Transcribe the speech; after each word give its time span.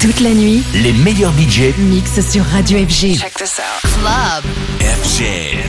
Toute 0.00 0.20
la 0.20 0.30
nuit, 0.30 0.62
les 0.74 0.92
meilleurs 0.92 1.32
budgets 1.32 1.74
mixent 1.76 2.20
sur 2.30 2.44
Radio 2.44 2.78
FG. 2.78 3.18
Check 3.18 3.34
this 3.34 3.58
out. 3.58 3.82
Club 3.82 4.44
FG. 4.80 5.24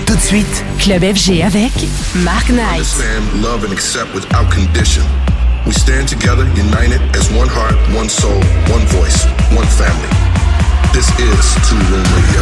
Tout 0.06 0.16
de 0.16 0.22
suite, 0.22 0.64
Club 0.78 1.02
FG 1.02 1.42
avec 1.42 1.72
Mark 2.18 2.48
Knight. 2.50 2.74
Understand, 2.74 3.42
love 3.42 3.64
and 3.66 3.72
accept 3.72 4.14
without 4.14 4.48
condition. 4.52 5.02
We 5.66 5.74
stand 5.74 6.08
together, 6.08 6.46
united 6.56 7.02
as 7.16 7.28
one 7.32 7.48
heart, 7.50 7.76
one 7.96 8.08
soul, 8.08 8.40
one 8.70 8.86
voice, 8.90 9.26
one 9.56 9.66
family. 9.66 10.10
This 10.94 11.10
is 11.18 11.56
Two 11.68 11.82
Room 11.90 12.06
Radio. 12.14 12.42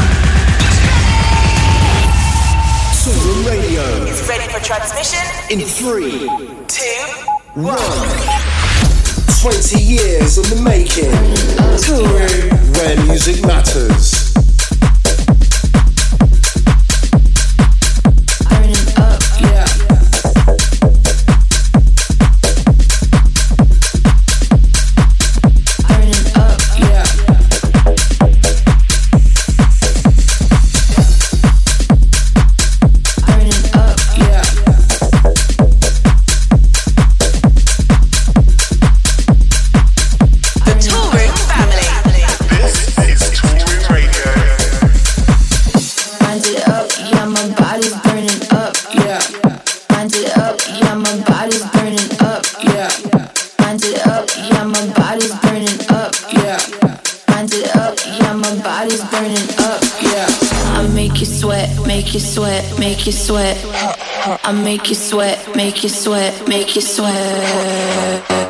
Two 3.01 3.15
Room 3.23 3.45
Radio 3.47 3.83
is 4.11 4.27
ready 4.27 4.47
for 4.51 4.59
transmission 4.59 5.23
in 5.49 5.61
3, 5.61 6.27
2, 6.67 7.61
1. 7.61 8.36
20 9.41 9.79
years 9.79 10.37
in 10.39 10.43
the 10.49 10.61
making. 10.63 11.11
Where 12.73 13.05
music 13.05 13.45
matters. 13.45 14.26
you 63.07 63.13
sweat. 63.13 63.57
I 64.43 64.51
make 64.51 64.89
you 64.89 64.95
sweat, 64.95 65.55
make 65.55 65.81
you 65.81 65.89
sweat, 65.89 66.47
make 66.49 66.75
you 66.75 66.81
sweat. 66.81 68.46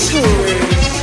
Matters. 0.00 0.99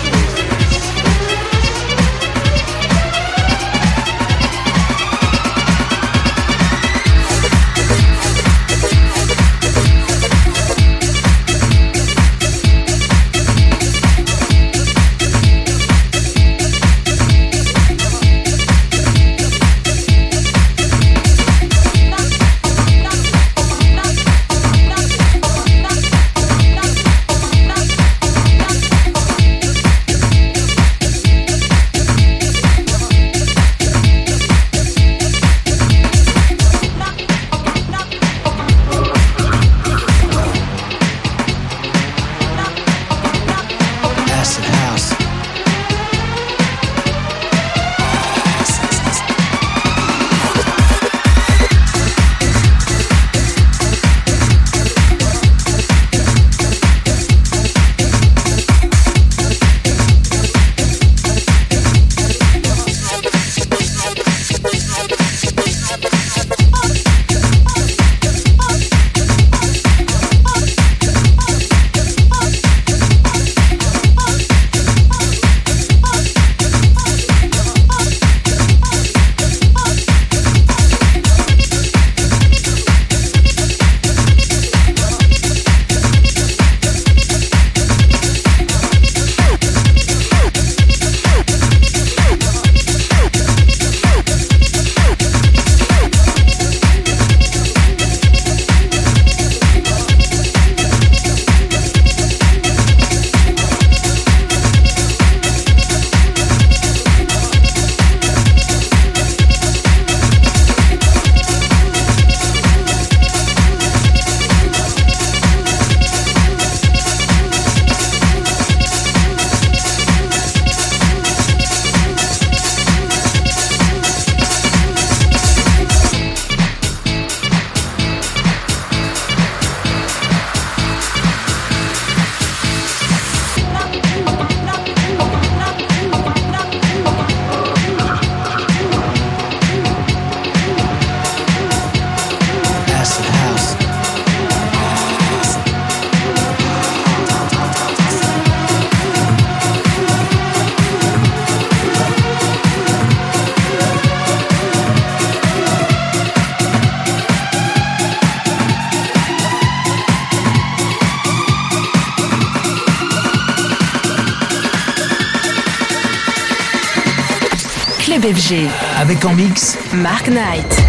Avec 168.98 169.26
en 169.26 169.34
mix 169.34 169.78
Mark 169.94 170.30
Knight. 170.30 170.87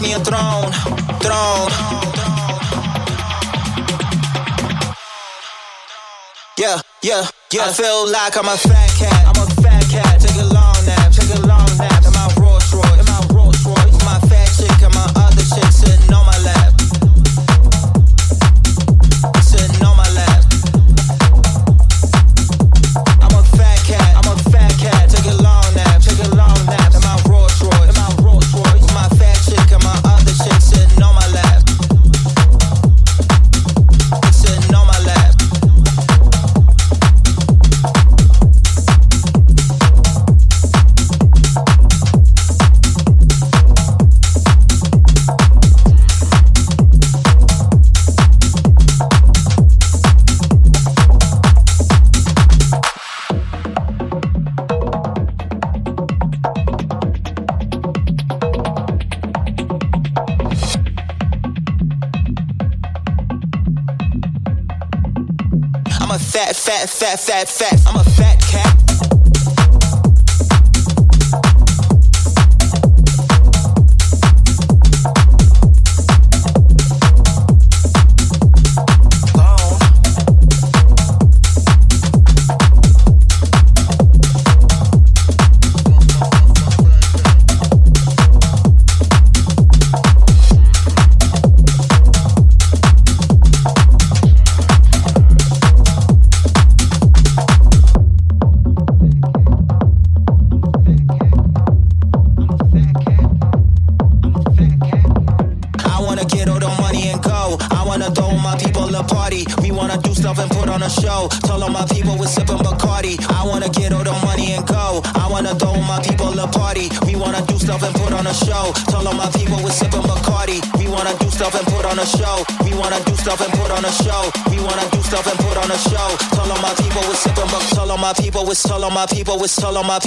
Me 0.00 0.14
a 0.14 0.18
throne, 0.20 0.72
throne. 1.20 1.70
Yeah, 6.56 6.80
yeah, 7.02 7.26
yeah. 7.52 7.64
I 7.64 7.72
feel 7.72 8.10
like 8.10 8.36
I'm 8.38 8.48
a 8.48 8.56
fat 8.56 8.90
cat. 8.98 9.29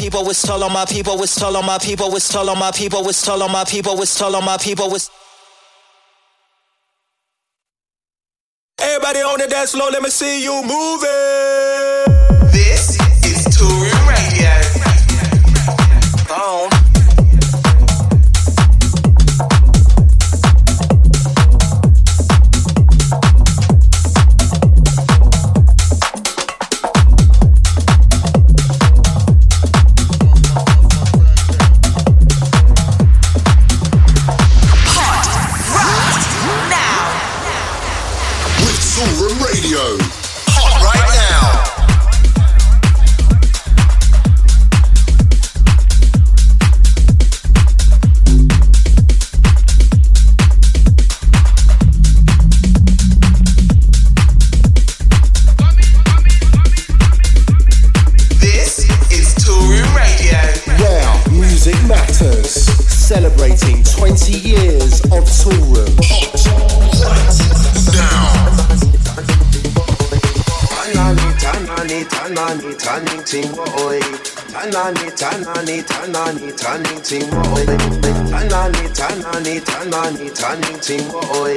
people, 0.03 0.29
it's 0.29 0.41
tall 0.41 0.61
on 0.65 0.73
my 0.73 0.83
people, 0.83 1.21
it's 1.23 1.33
tall 1.33 1.55
on 1.55 1.65
my 1.65 1.77
people, 1.77 2.13
it's 2.13 2.27
tall 2.27 2.49
on 2.49 2.59
my 2.59 2.71
people, 2.71 3.07
it's 3.07 3.21
tall 3.21 3.41
on 3.41 3.51
my 3.51 3.63
people, 3.63 4.01
it's 4.01 4.17
tall 4.19 4.35
on 4.35 4.43
my 4.43 4.57
people, 4.57 4.93
it's 4.93 5.09
Everybody 8.79 9.19
on 9.19 9.39
the 9.39 9.47
dance 9.47 9.71
floor, 9.71 9.91
let 9.91 10.03
me 10.03 10.09
see 10.09 10.43
you 10.43 10.61
moving. 10.61 11.09
This 12.51 12.99
is 13.23 13.45
Toolroom. 13.55 13.92
tanani 79.93 80.29
tani 80.33 80.79
ting 80.79 81.09
oi. 81.37 81.55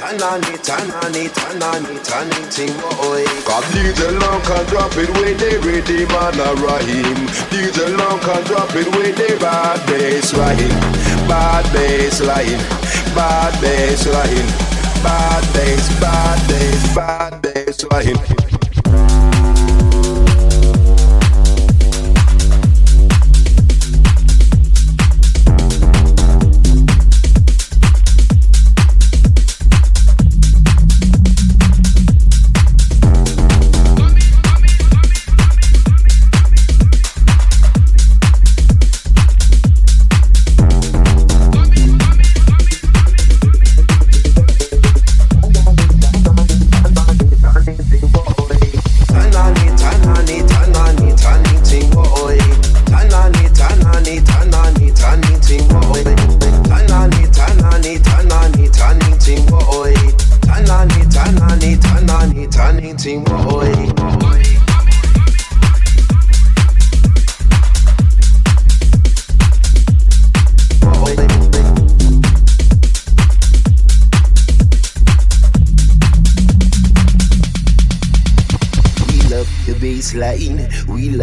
Tanani 0.00 0.54
tanani 0.66 1.24
tanani 1.36 1.96
tani 2.08 2.40
ting 2.50 2.76
oi. 3.08 3.24
Cause 3.44 3.64
DJ 3.72 4.18
Long 4.20 4.40
can 4.42 4.64
drop 4.66 4.96
it 4.96 5.10
when 5.18 5.36
they 5.36 5.58
ready 5.58 6.06
man 6.06 6.40
a 6.40 6.54
rhyme 6.64 7.26
DJ 7.52 7.96
Long 7.98 8.18
can 8.20 8.42
drop 8.44 8.74
it 8.74 8.88
when 8.96 9.14
they 9.16 9.36
bad 9.38 9.84
bass 9.86 10.32
line 10.32 10.76
Bad 11.28 11.64
bass 11.74 12.20
line 12.22 12.62
Bad 13.14 13.60
bass 13.60 14.06
line 14.06 14.48
Bad 15.04 15.44
bass, 15.52 16.00
bad 16.00 16.48
bass, 16.48 16.94
bad 16.94 17.42
bass 17.42 17.84
line 17.84 18.43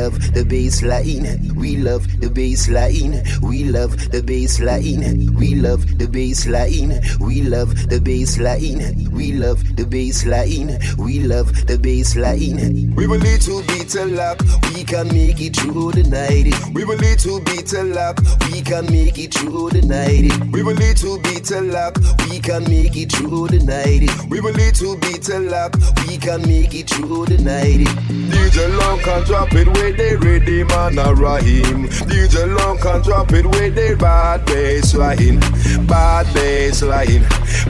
love 0.02 0.34
the 0.34 0.44
bass 0.44 0.82
line. 0.82 1.54
We 1.56 1.78
love 1.78 2.04
the 2.20 2.30
bass 2.30 2.68
line. 2.70 3.22
We 3.42 3.66
love 3.66 3.94
the 4.10 4.24
bass 4.24 4.60
line. 4.60 5.36
We 5.36 5.54
love 5.56 6.00
the 6.00 6.08
bass 6.08 6.48
line. 6.48 7.02
We 7.20 7.44
love 7.44 7.70
the 7.88 8.00
bass 8.02 8.40
line. 8.40 9.01
We 9.22 9.34
love 9.34 9.76
the 9.76 9.86
bass 9.86 10.26
line. 10.26 10.80
We 10.98 11.20
love 11.20 11.68
the 11.68 11.78
bass 11.78 12.16
line. 12.16 12.92
We 12.96 13.06
will 13.06 13.20
little 13.20 13.62
bit 13.62 13.94
of 13.94 14.10
luck. 14.14 14.42
We 14.74 14.84
can 14.84 15.10
make 15.10 15.40
it 15.40 15.56
through 15.58 15.92
the 15.92 16.02
night. 16.10 16.50
We 16.74 16.84
will 16.86 16.98
little 16.98 17.40
bit 17.40 17.72
of 17.74 17.86
luck. 17.94 18.18
We 18.50 18.64
can 18.64 18.92
make 18.92 19.20
it 19.20 19.36
through 19.36 19.70
the 19.78 19.84
night. 19.84 20.26
We 20.52 20.64
will 20.64 20.74
little 20.74 21.20
bit 21.20 21.52
of 21.52 21.66
luck. 21.66 22.00
We 22.32 22.40
can 22.40 22.64
make 22.64 22.98
it 22.98 23.12
through 23.12 23.50
the 23.50 23.60
night. 23.62 24.10
We 24.28 24.42
will 24.42 24.54
little 24.54 24.98
bit 24.98 25.30
of 25.30 25.44
luck. 25.44 25.78
We 26.08 26.18
can 26.18 26.42
make 26.42 26.74
it 26.74 26.90
through 26.90 27.28
the 27.28 27.38
night. 27.38 27.86
DJ 28.34 28.76
Long 28.80 28.98
can 29.02 29.24
drop 29.26 29.54
it 29.54 29.68
where 29.68 29.94
they 29.94 30.16
ready, 30.16 30.64
man. 30.64 30.96
Rahim. 30.98 31.86
DJ 32.10 32.58
Long 32.58 32.80
can 32.80 33.04
drop 33.04 33.32
it 33.34 33.46
where 33.46 33.70
they 33.70 33.94
bad 33.94 34.48
bass 34.48 34.96
line. 34.96 35.40
Bad 35.86 36.26
bass 36.34 36.82
line. 36.82 37.22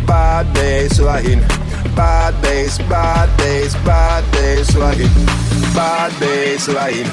Bad 0.06 0.54
bass 0.54 1.00
line. 1.00 1.42
Bad 1.96 2.42
bass, 2.42 2.78
bad 2.90 3.30
bass, 3.38 3.76
bad 3.86 4.24
bass 4.32 4.76
line. 4.76 5.10
Bad 5.76 6.12
bass 6.20 6.68
line. 6.68 7.10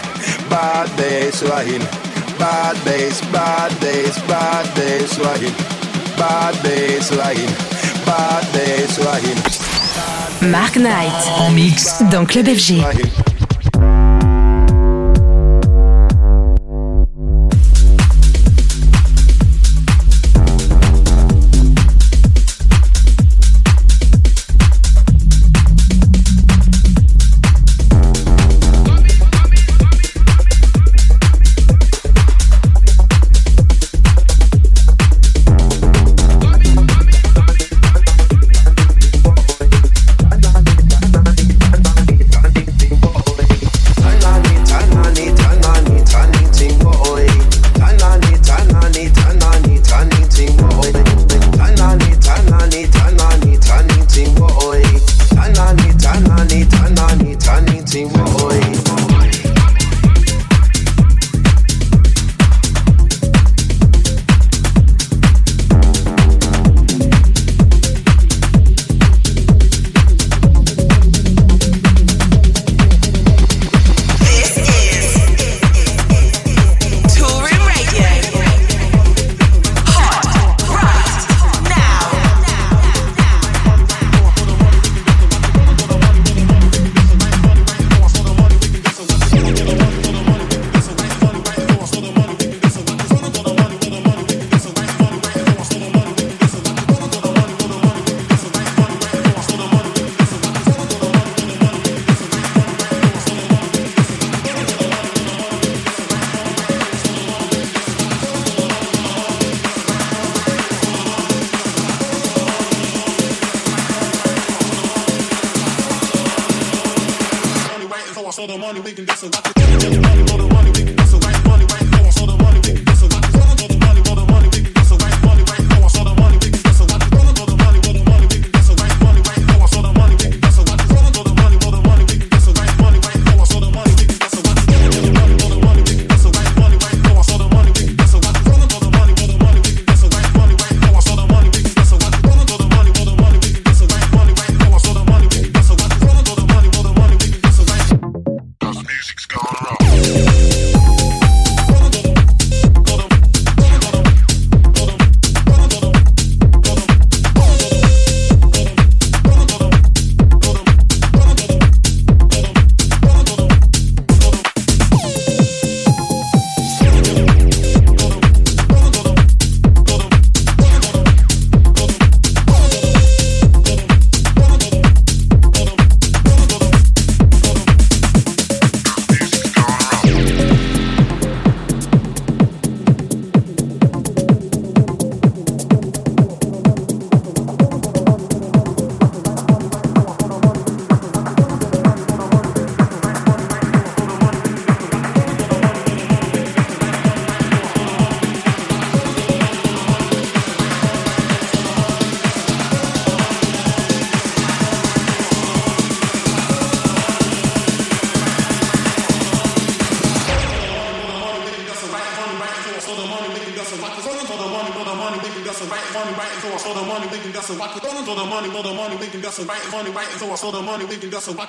Bad 0.48 0.88
bass 0.96 1.42
line. 1.42 1.84
Bad 2.38 2.76
bass, 2.84 3.20
bad 3.32 3.72
bass, 3.80 4.18
bad 4.26 4.66
bass 4.74 5.18
line. 5.18 5.54
Bad 6.16 6.54
bass 6.62 7.10
line. 7.12 7.52
Bad 8.06 8.44
bass 8.52 8.98
line. 8.98 10.50
Mark 10.50 10.76
Knight 10.76 11.12
en 11.38 11.50
mix 11.50 12.02
dans 12.10 12.24
Club 12.24 12.46
FG. 12.46 12.82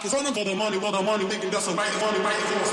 So 0.09 0.17
I 0.17 0.23
for 0.33 0.43
the 0.43 0.55
money, 0.55 0.77
well 0.79 0.91
the 0.91 1.01
money 1.03 1.25
can 1.37 1.51
get 1.51 1.61
some 1.61 1.75
right 1.75 1.93
money, 2.01 2.19
right 2.19 2.35
for 2.35 2.68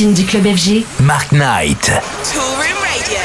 platine 0.00 0.14
du 0.14 0.24
club 0.24 0.44
FG, 0.44 0.86
Mark 1.00 1.30
Knight. 1.30 1.92
Touring 2.32 2.74
Radio. 2.80 3.20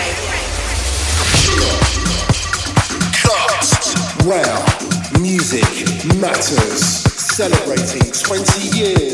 Cast, 3.13 3.97
wow, 4.25 5.21
music 5.21 5.63
matters. 6.19 7.03
Celebrating 7.15 8.11
20 8.11 8.77
years. 8.77 9.04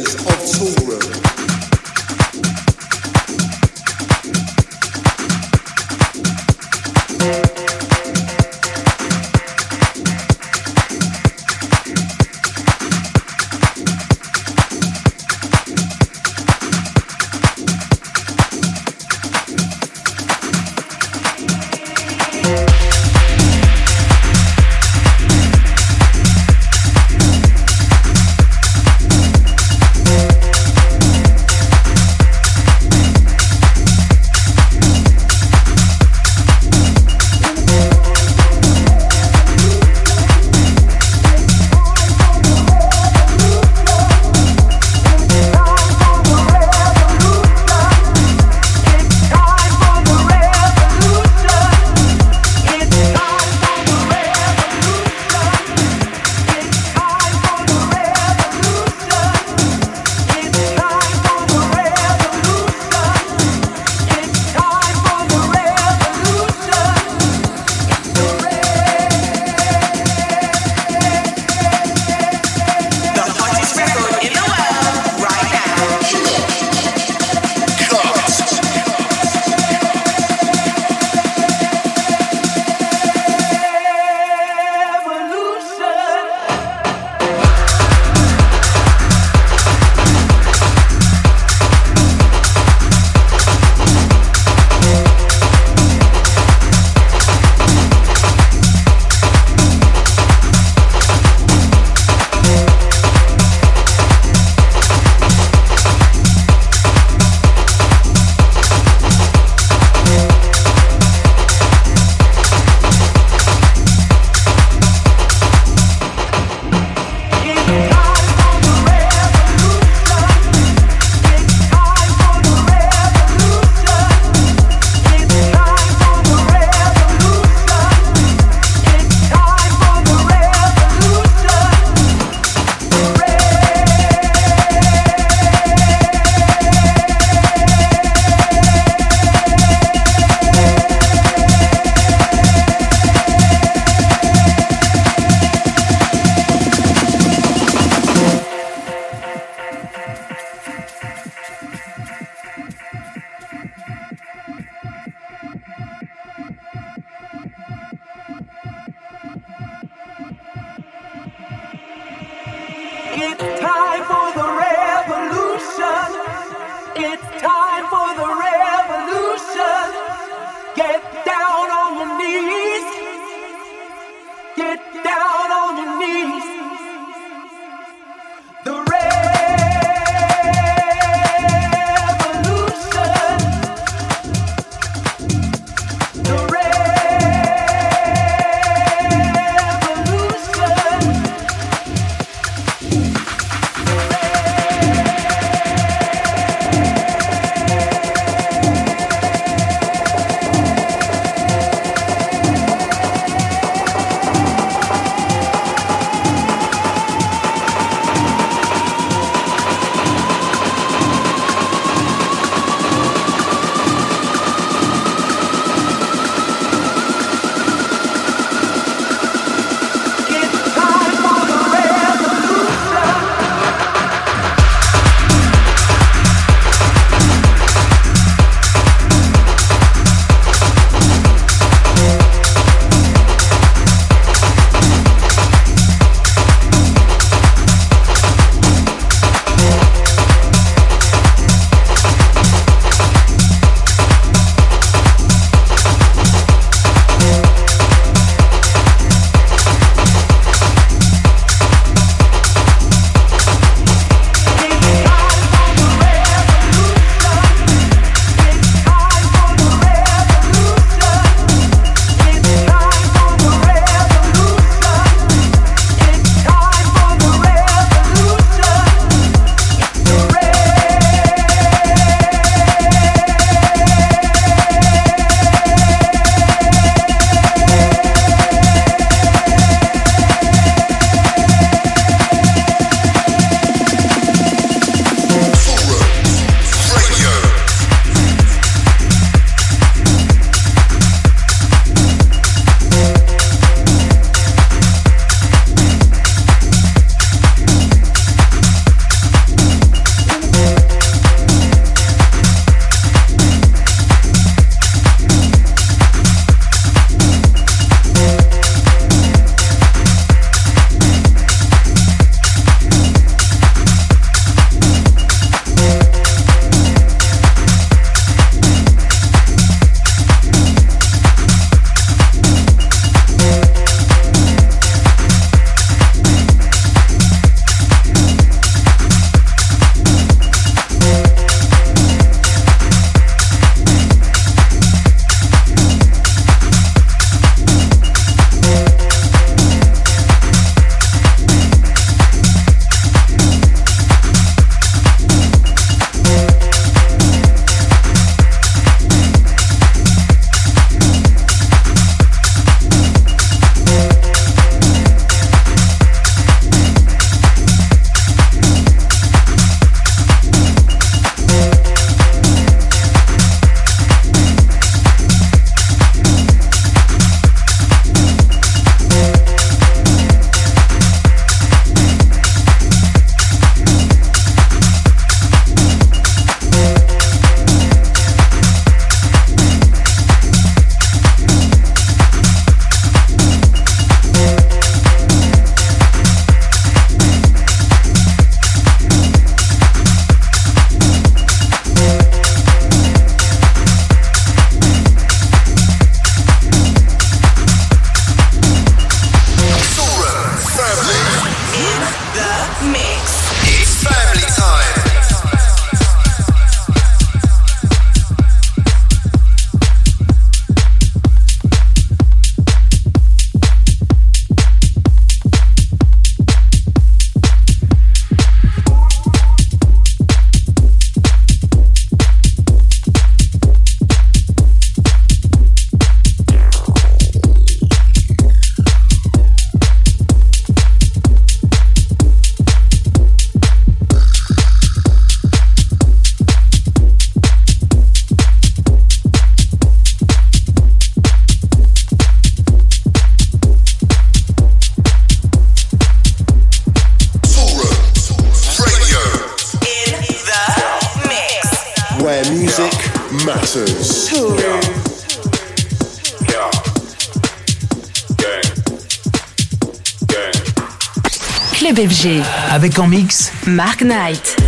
Avec 462.70 463.00
en 463.00 463.08
mix, 463.08 463.54
Mark 463.66 464.02
Knight. 464.02 464.61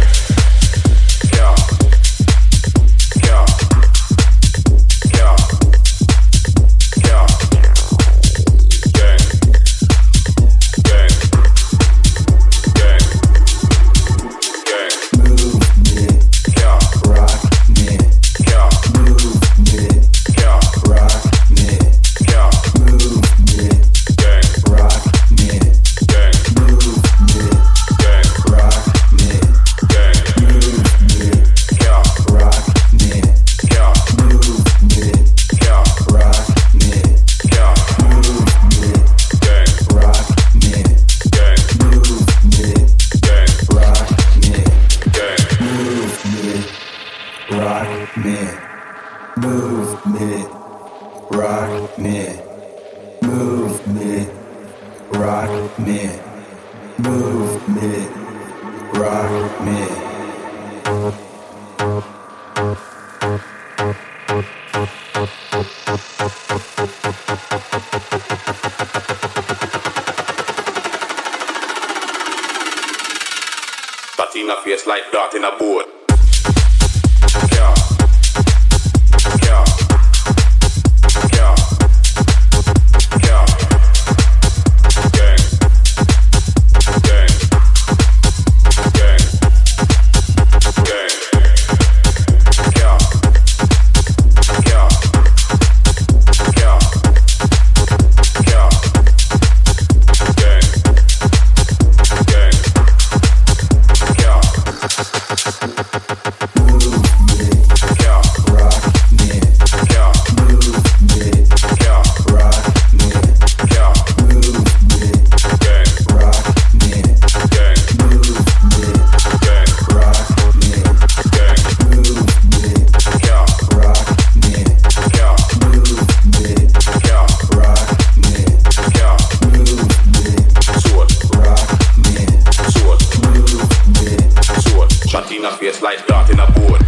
Shutting 135.14 135.46
a 135.46 135.52
face 135.52 135.80
like 135.84 136.08
darting 136.08 136.40
a 136.40 136.52
board. 136.54 136.82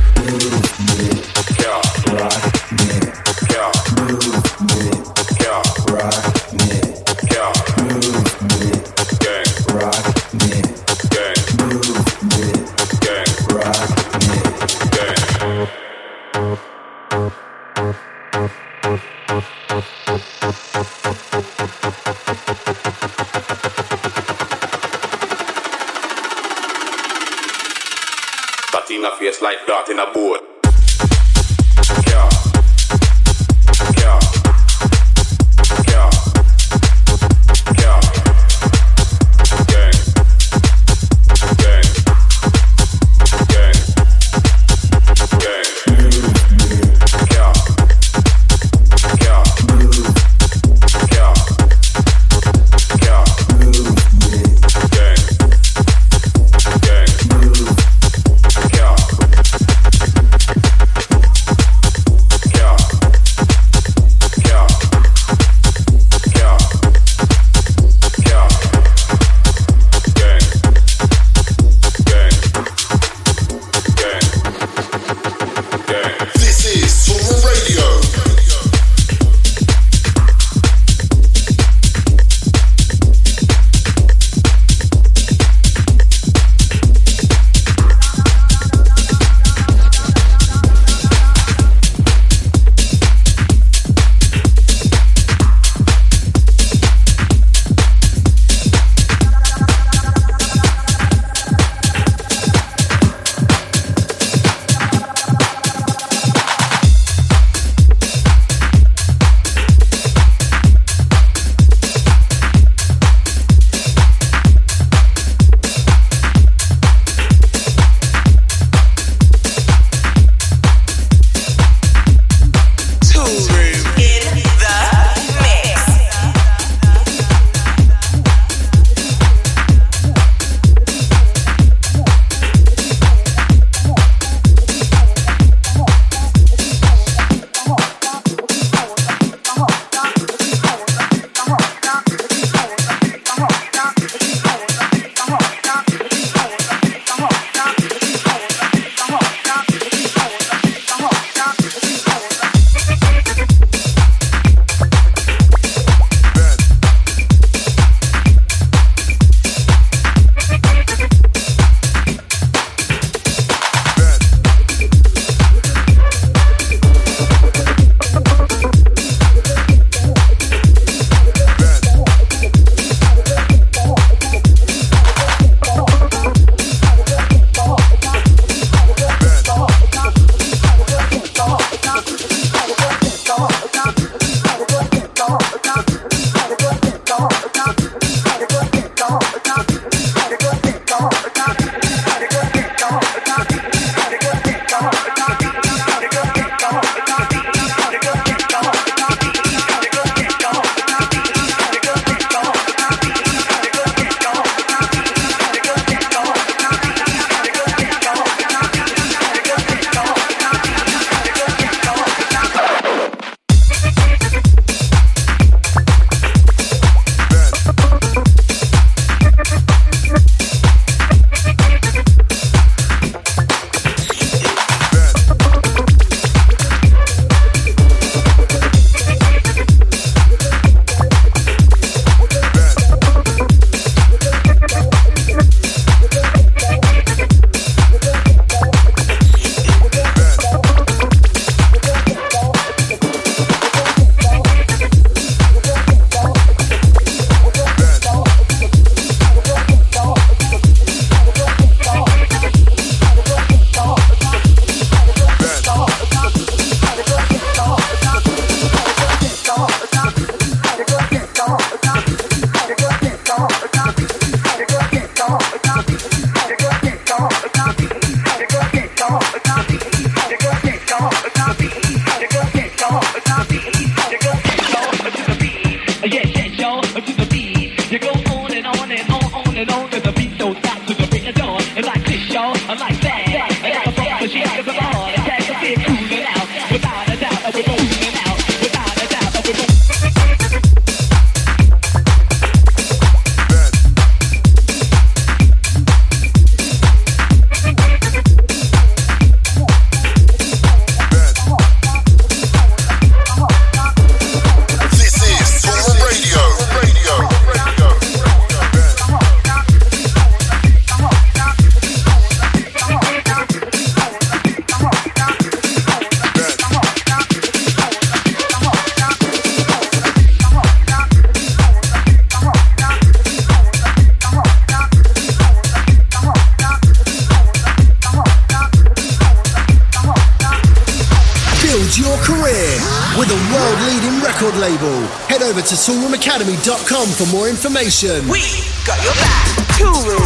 To 335.40 335.76
toolroomacademy.com 335.76 337.08
for 337.10 337.26
more 337.36 337.50
information. 337.50 338.26
We 338.30 338.40
got 338.86 339.04
your 339.04 339.14
back. 339.16 339.46
Toolroom. 339.76 340.22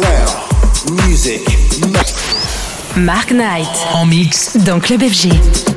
Well, 0.00 1.06
music. 1.06 1.42
Mark 2.96 3.32
Knight. 3.32 3.68
En 3.92 4.06
mix 4.06 4.56
dans 4.56 4.80
Club 4.80 5.02
FG. 5.02 5.75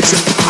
It's 0.00 0.12
a 0.12 0.47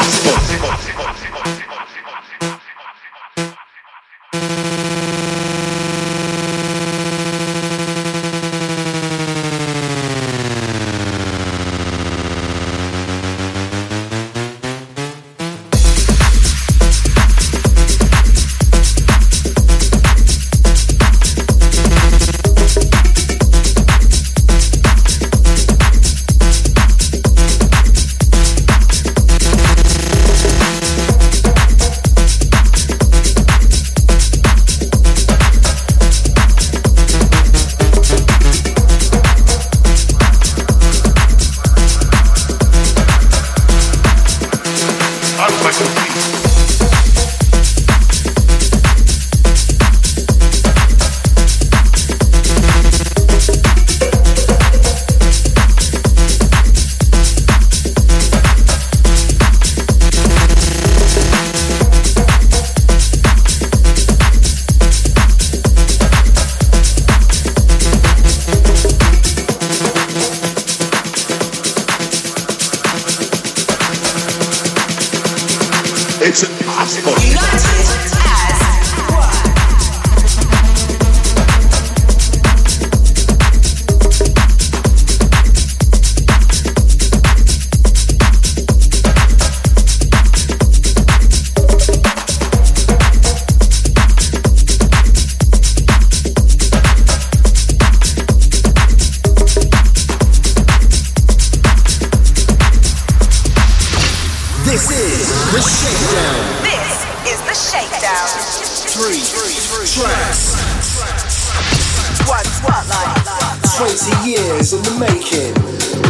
20 113.78 114.28
years 114.28 114.72
in 114.72 114.82
the 114.82 114.98
making. 114.98 115.54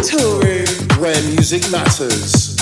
Tour 0.03 0.99
Where 0.99 1.23
music 1.29 1.71
matters. 1.71 2.58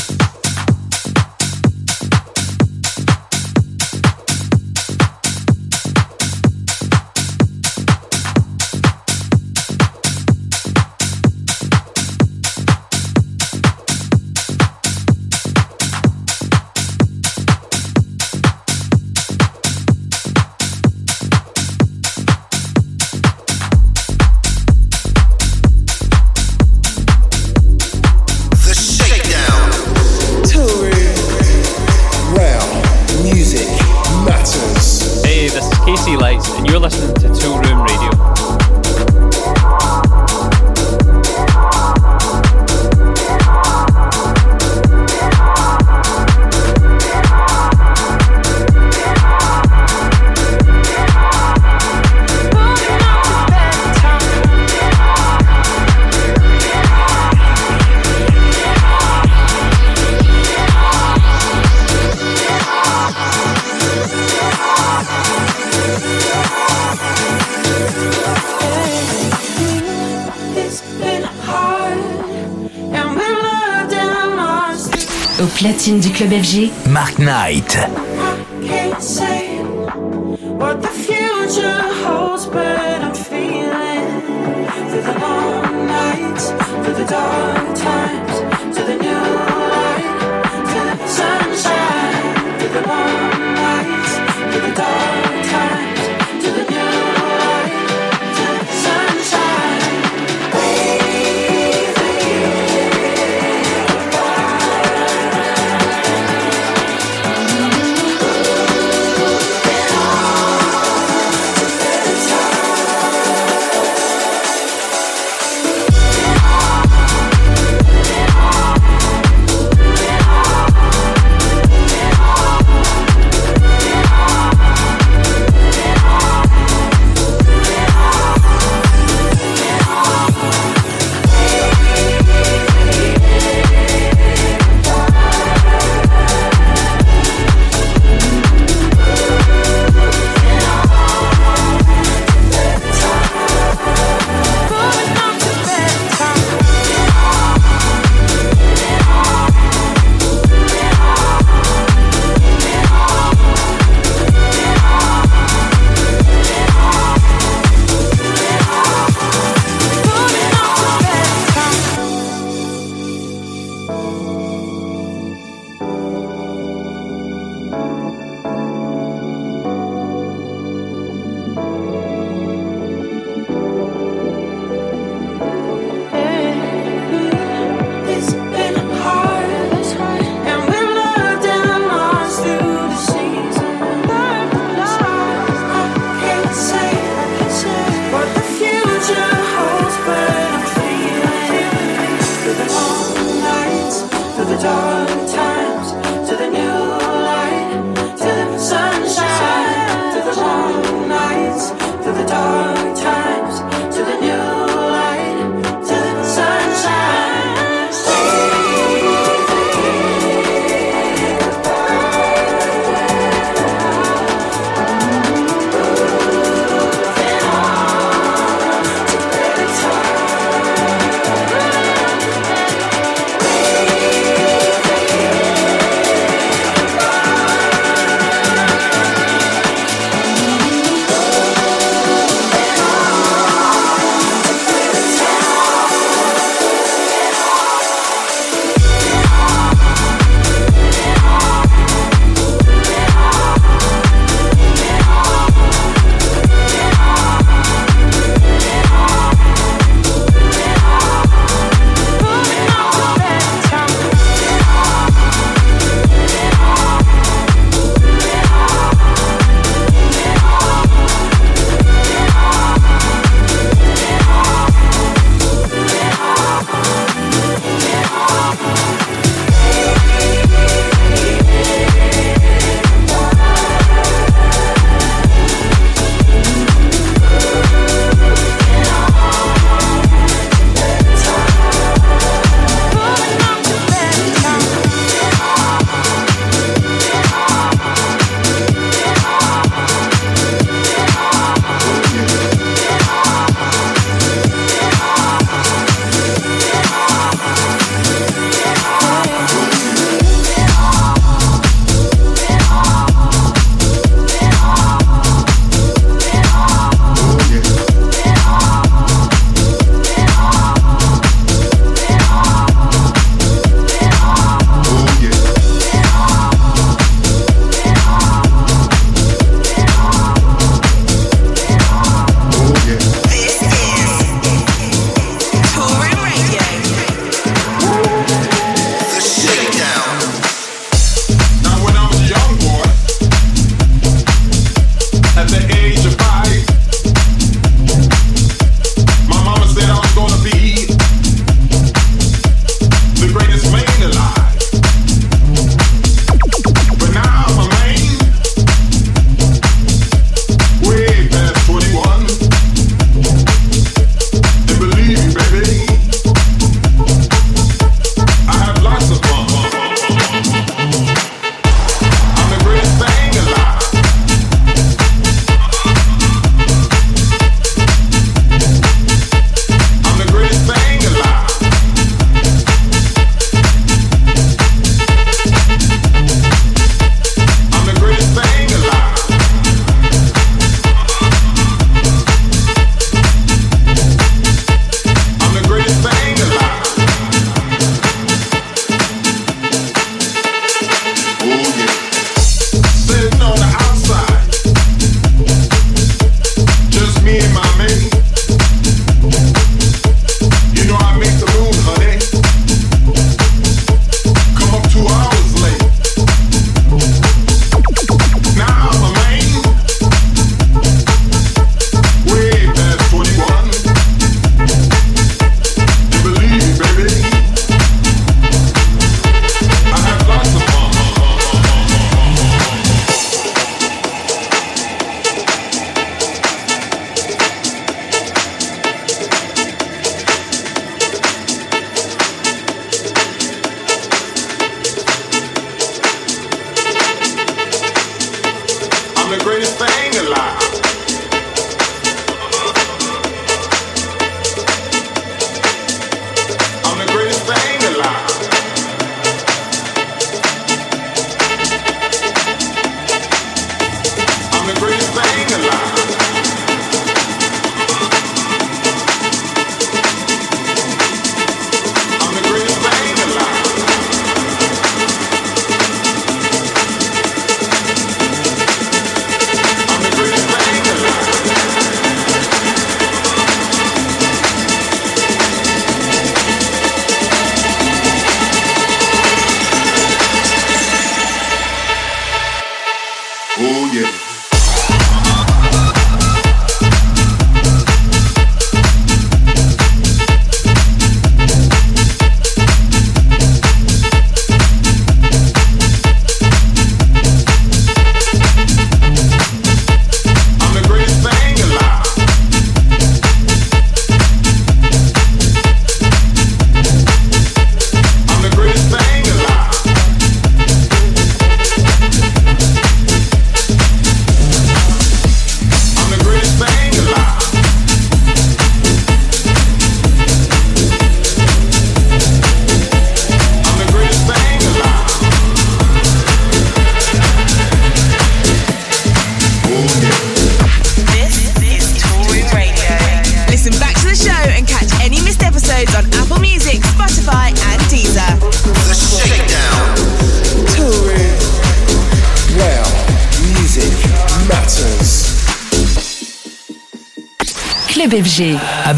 Night. 77.18 77.95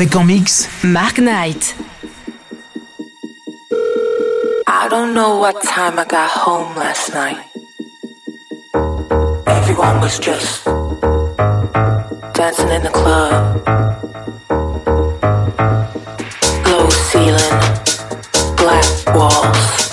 avec 0.09 0.17
en 0.17 0.25
mix 0.25 0.69
Mark 0.85 1.19
Knight. 1.19 1.75
I 4.67 4.89
don't 4.89 5.13
know 5.13 5.39
what 5.39 5.61
time 5.63 5.99
I 5.99 6.05
got 6.05 6.31
home 6.31 6.75
last 6.77 7.13
night. 7.13 7.39
Everyone 9.47 10.01
was 10.01 10.19
just 10.19 10.65
dancing 12.35 12.71
in 12.71 12.83
the 12.85 12.91
club. 12.91 13.67
Low 16.67 16.89
ceiling, 16.89 17.59
black 18.57 18.87
walls. 19.15 19.88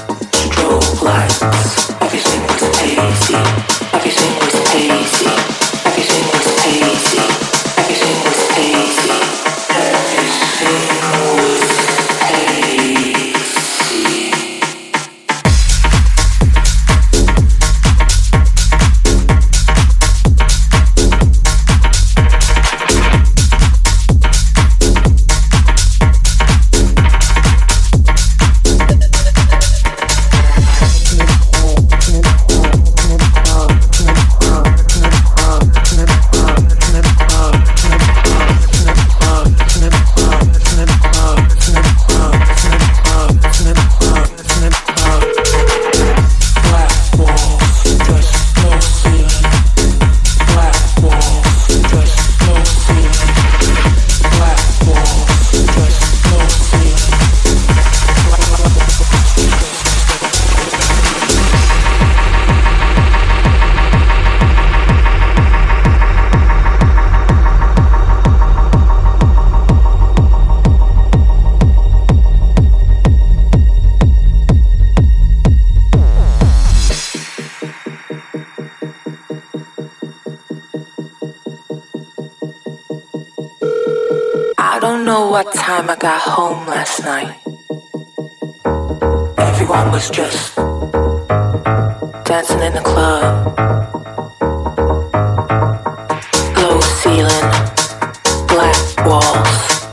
我。 99.06 99.85